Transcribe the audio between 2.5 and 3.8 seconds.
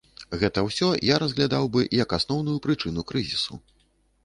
прычыну крызісу.